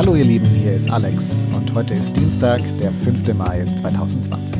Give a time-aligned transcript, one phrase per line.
[0.00, 3.34] Hallo ihr Lieben, hier ist Alex und heute ist Dienstag, der 5.
[3.34, 4.56] Mai 2020.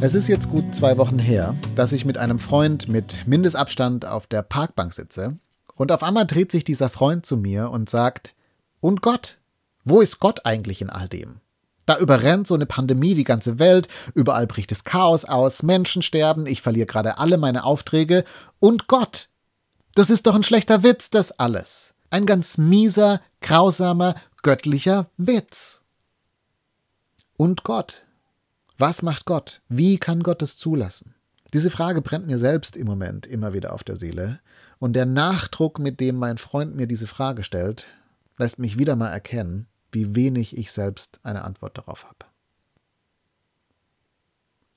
[0.00, 4.26] Es ist jetzt gut zwei Wochen her, dass ich mit einem Freund mit Mindestabstand auf
[4.26, 5.38] der Parkbank sitze
[5.76, 8.34] und auf einmal dreht sich dieser Freund zu mir und sagt,
[8.80, 9.38] und Gott,
[9.84, 11.36] wo ist Gott eigentlich in all dem?
[11.86, 16.46] Da überrennt so eine Pandemie die ganze Welt, überall bricht es Chaos aus, Menschen sterben,
[16.46, 18.24] ich verliere gerade alle meine Aufträge
[18.58, 19.28] und Gott.
[19.94, 21.92] Das ist doch ein schlechter Witz, das alles.
[22.10, 25.84] Ein ganz mieser, grausamer, göttlicher Witz.
[27.36, 28.04] Und Gott.
[28.76, 29.62] Was macht Gott?
[29.68, 31.14] Wie kann Gott es zulassen?
[31.54, 34.40] Diese Frage brennt mir selbst im Moment immer wieder auf der Seele.
[34.80, 37.86] Und der Nachdruck, mit dem mein Freund mir diese Frage stellt,
[38.36, 42.26] lässt mich wieder mal erkennen, wie wenig ich selbst eine Antwort darauf habe.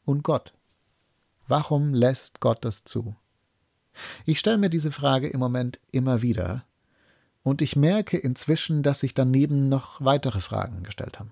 [0.05, 0.53] Und Gott.
[1.47, 3.15] Warum lässt Gott das zu?
[4.25, 6.65] Ich stelle mir diese Frage im Moment immer wieder
[7.43, 11.31] und ich merke inzwischen, dass sich daneben noch weitere Fragen gestellt haben.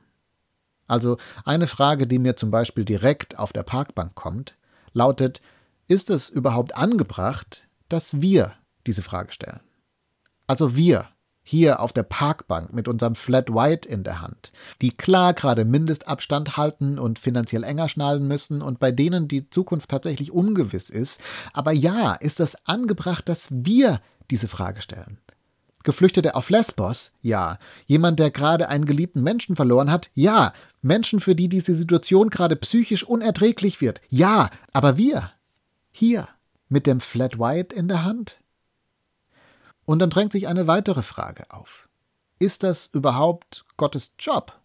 [0.88, 4.56] Also eine Frage, die mir zum Beispiel direkt auf der Parkbank kommt,
[4.94, 5.42] lautet,
[5.88, 8.54] ist es überhaupt angebracht, dass wir
[8.86, 9.60] diese Frage stellen?
[10.48, 11.08] Also wir,
[11.44, 16.58] hier auf der Parkbank mit unserem Flat White in der Hand, die klar gerade Mindestabstand
[16.58, 21.22] halten und finanziell enger schnallen müssen und bei denen die Zukunft tatsächlich ungewiss ist.
[21.54, 25.20] Aber ja, ist es angebracht, dass wir diese Frage stellen?
[25.88, 27.14] Geflüchtete auf Lesbos?
[27.22, 27.60] Ja.
[27.86, 30.10] Jemand, der gerade einen geliebten Menschen verloren hat?
[30.16, 30.52] Ja.
[30.82, 34.02] Menschen, für die diese Situation gerade psychisch unerträglich wird?
[34.10, 34.50] Ja.
[34.74, 35.32] Aber wir?
[35.94, 36.28] Hier,
[36.68, 38.42] mit dem Flat White in der Hand?
[39.86, 41.88] Und dann drängt sich eine weitere Frage auf.
[42.38, 44.60] Ist das überhaupt Gottes Job?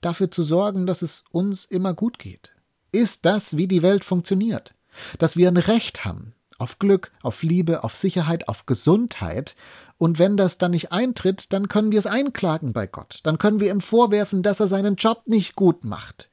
[0.00, 2.52] Dafür zu sorgen, dass es uns immer gut geht?
[2.92, 4.74] Ist das, wie die Welt funktioniert?
[5.18, 9.56] Dass wir ein Recht haben auf Glück, auf Liebe, auf Sicherheit, auf Gesundheit.
[10.00, 13.20] Und wenn das dann nicht eintritt, dann können wir es einklagen bei Gott.
[13.24, 16.30] Dann können wir ihm vorwerfen, dass er seinen Job nicht gut macht.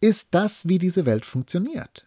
[0.00, 2.06] Ist das, wie diese Welt funktioniert?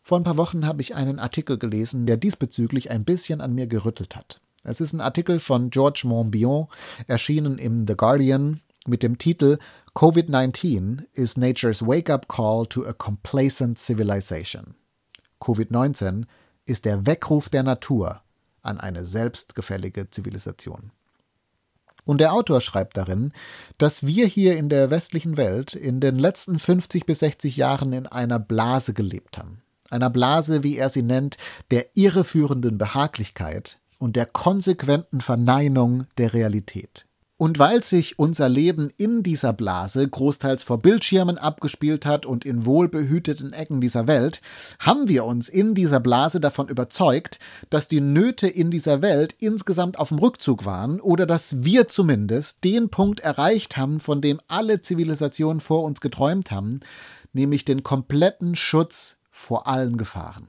[0.00, 3.66] Vor ein paar Wochen habe ich einen Artikel gelesen, der diesbezüglich ein bisschen an mir
[3.66, 4.40] gerüttelt hat.
[4.62, 6.68] Es ist ein Artikel von George Monbiot,
[7.08, 9.58] erschienen im The Guardian, mit dem Titel
[9.96, 14.76] Covid-19 is Nature's Wake-up Call to a Complacent Civilization.
[15.40, 16.26] Covid-19
[16.64, 18.22] ist der Weckruf der Natur
[18.62, 20.90] an eine selbstgefällige Zivilisation.
[22.04, 23.32] Und der Autor schreibt darin,
[23.78, 28.06] dass wir hier in der westlichen Welt in den letzten 50 bis 60 Jahren in
[28.06, 29.62] einer Blase gelebt haben
[29.92, 31.36] einer Blase, wie er sie nennt,
[31.70, 37.06] der irreführenden Behaglichkeit und der konsequenten Verneinung der Realität.
[37.42, 42.66] Und weil sich unser Leben in dieser Blase großteils vor Bildschirmen abgespielt hat und in
[42.66, 44.40] wohlbehüteten Ecken dieser Welt,
[44.78, 49.98] haben wir uns in dieser Blase davon überzeugt, dass die Nöte in dieser Welt insgesamt
[49.98, 54.80] auf dem Rückzug waren oder dass wir zumindest den Punkt erreicht haben, von dem alle
[54.80, 56.78] Zivilisationen vor uns geträumt haben,
[57.32, 60.46] nämlich den kompletten Schutz vor allen Gefahren.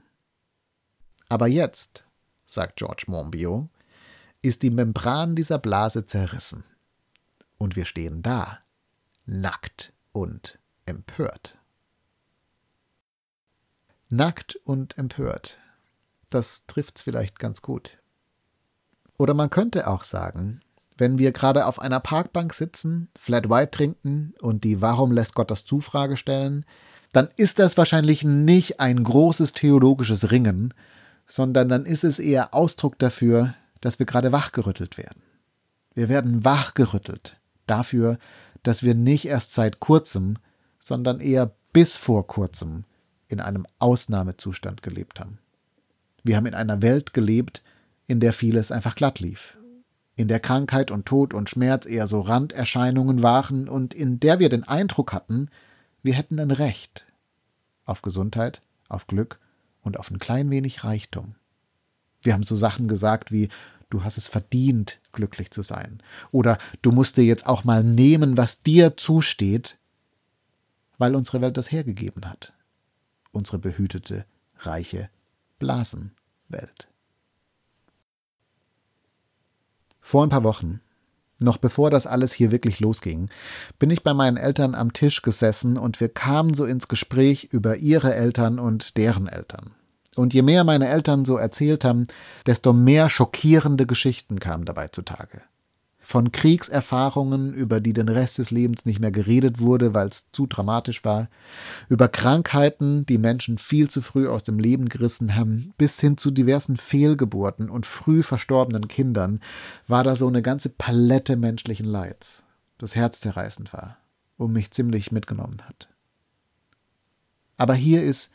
[1.28, 2.04] Aber jetzt,
[2.46, 3.68] sagt George Monbiot,
[4.44, 6.64] ist die Membran dieser Blase zerrissen.
[7.64, 8.60] Und wir stehen da,
[9.26, 11.58] nackt und empört.
[14.10, 15.60] Nackt und empört.
[16.30, 18.00] Das trifft's vielleicht ganz gut.
[19.18, 20.60] Oder man könnte auch sagen,
[20.98, 25.50] wenn wir gerade auf einer Parkbank sitzen, Flat White trinken und die Warum lässt Gott
[25.50, 26.66] das Zufrage stellen,
[27.14, 30.74] dann ist das wahrscheinlich nicht ein großes theologisches Ringen,
[31.28, 35.24] sondern dann ist es eher Ausdruck dafür, dass wir gerade wachgerüttelt werden.
[35.94, 38.18] Wir werden wachgerüttelt dafür,
[38.64, 40.38] dass wir nicht erst seit kurzem,
[40.80, 42.86] sondern eher bis vor kurzem
[43.28, 45.40] in einem Ausnahmezustand gelebt haben.
[46.24, 47.64] Wir haben in einer Welt gelebt,
[48.08, 49.58] in der vieles einfach glatt lief,
[50.16, 54.50] in der Krankheit und Tod und Schmerz eher so Randerscheinungen waren und in der wir
[54.50, 55.50] den Eindruck hatten,
[56.04, 57.06] wir hätten ein Recht
[57.86, 59.40] auf Gesundheit, auf Glück
[59.82, 61.36] und auf ein klein wenig Reichtum.
[62.22, 63.50] Wir haben so Sachen gesagt wie
[63.94, 66.02] du hast es verdient, glücklich zu sein.
[66.32, 69.78] Oder du musst dir jetzt auch mal nehmen, was dir zusteht,
[70.98, 72.54] weil unsere Welt das hergegeben hat.
[73.32, 74.26] Unsere behütete,
[74.60, 75.10] reiche
[75.60, 76.88] Blasenwelt.
[80.02, 80.82] Vor ein paar Wochen
[81.40, 83.30] noch bevor das alles hier wirklich losging,
[83.78, 87.78] bin ich bei meinen Eltern am Tisch gesessen und wir kamen so ins Gespräch über
[87.78, 89.76] ihre Eltern und deren Eltern.
[90.16, 92.06] Und je mehr meine Eltern so erzählt haben,
[92.46, 95.42] desto mehr schockierende Geschichten kamen dabei zutage.
[96.04, 100.46] von Kriegserfahrungen, über die den Rest des Lebens nicht mehr geredet wurde, weil es zu
[100.46, 101.30] dramatisch war,
[101.88, 106.30] über Krankheiten, die Menschen viel zu früh aus dem Leben gerissen haben, bis hin zu
[106.30, 109.40] diversen Fehlgeburten und früh verstorbenen Kindern,
[109.88, 112.44] war da so eine ganze Palette menschlichen Leids,
[112.78, 113.98] das herzzerreißend war
[114.38, 115.88] und mich ziemlich mitgenommen hat.
[117.56, 118.30] Aber hier ist,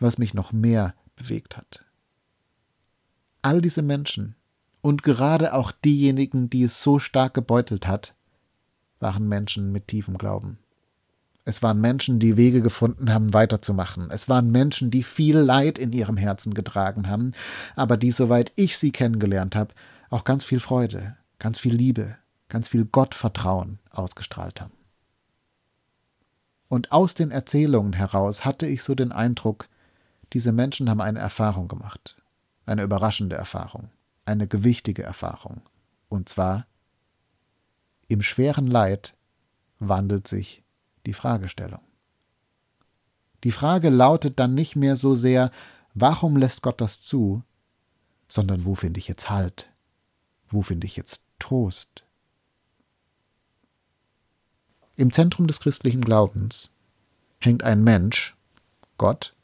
[0.00, 1.84] was mich noch mehr bewegt hat.
[3.42, 4.36] All diese Menschen,
[4.80, 8.14] und gerade auch diejenigen, die es so stark gebeutelt hat,
[8.98, 10.58] waren Menschen mit tiefem Glauben.
[11.44, 14.10] Es waren Menschen, die Wege gefunden haben, weiterzumachen.
[14.10, 17.32] Es waren Menschen, die viel Leid in ihrem Herzen getragen haben,
[17.74, 19.74] aber die, soweit ich sie kennengelernt habe,
[20.08, 22.16] auch ganz viel Freude, ganz viel Liebe,
[22.48, 24.74] ganz viel Gottvertrauen ausgestrahlt haben.
[26.68, 29.68] Und aus den Erzählungen heraus hatte ich so den Eindruck,
[30.32, 32.16] diese Menschen haben eine Erfahrung gemacht,
[32.66, 33.90] eine überraschende Erfahrung
[34.24, 35.62] eine gewichtige Erfahrung.
[36.08, 36.66] Und zwar,
[38.08, 39.14] im schweren Leid
[39.78, 40.62] wandelt sich
[41.06, 41.80] die Fragestellung.
[43.44, 45.50] Die Frage lautet dann nicht mehr so sehr,
[45.94, 47.42] warum lässt Gott das zu,
[48.28, 49.70] sondern wo finde ich jetzt Halt?
[50.48, 52.04] Wo finde ich jetzt Trost?
[54.94, 56.70] Im Zentrum des christlichen Glaubens
[57.40, 58.36] hängt ein Mensch,
[58.98, 59.34] Gott,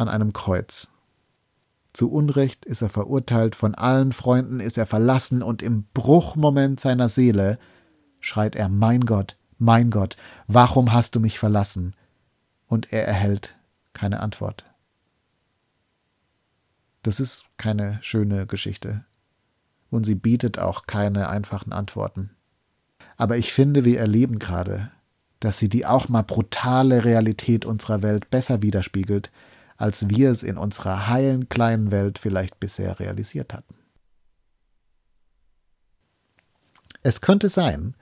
[0.00, 0.88] an einem Kreuz.
[1.92, 7.08] Zu Unrecht ist er verurteilt, von allen Freunden ist er verlassen, und im Bruchmoment seiner
[7.08, 7.58] Seele
[8.20, 10.16] schreit er Mein Gott, mein Gott,
[10.46, 11.94] warum hast du mich verlassen?
[12.66, 13.56] Und er erhält
[13.92, 14.64] keine Antwort.
[17.02, 19.04] Das ist keine schöne Geschichte.
[19.90, 22.30] Und sie bietet auch keine einfachen Antworten.
[23.16, 24.92] Aber ich finde, wir erleben gerade,
[25.40, 29.32] dass sie die auch mal brutale Realität unserer Welt besser widerspiegelt,
[29.80, 33.74] als wir es in unserer heilen kleinen Welt vielleicht bisher realisiert hatten.
[37.02, 37.96] Es könnte sein,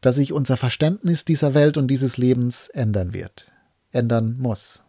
[0.00, 3.52] dass sich unser Verständnis dieser Welt und dieses Lebens ändern wird,
[3.92, 4.84] ändern muss.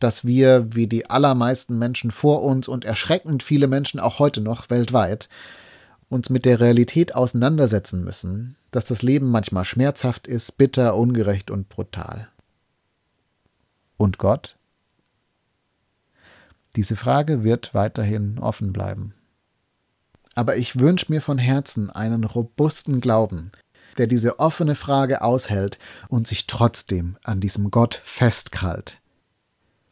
[0.00, 4.68] Dass wir, wie die allermeisten Menschen vor uns und erschreckend viele Menschen auch heute noch
[4.68, 5.30] weltweit,
[6.10, 11.70] uns mit der Realität auseinandersetzen müssen, dass das Leben manchmal schmerzhaft ist, bitter, ungerecht und
[11.70, 12.28] brutal.
[13.96, 14.58] Und Gott?
[16.76, 19.14] Diese Frage wird weiterhin offen bleiben.
[20.34, 23.50] Aber ich wünsche mir von Herzen einen robusten Glauben,
[23.98, 25.78] der diese offene Frage aushält
[26.08, 29.00] und sich trotzdem an diesem Gott festkrallt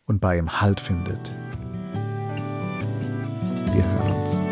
[0.07, 1.35] und bei ihm Halt findet.
[3.73, 4.48] Wir hören uns.